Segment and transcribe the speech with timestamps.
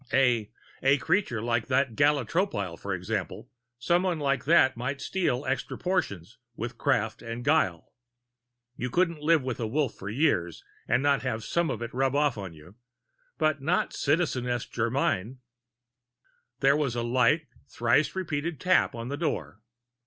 [0.13, 0.51] A
[0.81, 6.39] a creature like that Gala Tropile, for example someone like that might steal extra portions
[6.55, 7.93] with craft and guile.
[8.75, 12.15] You couldn't live with a Wolf for years and not have some of it rub
[12.15, 12.73] off on you.
[13.37, 15.37] But not Citizeness Germyn.
[16.61, 19.61] There was a light, thrice repeated tap on the door.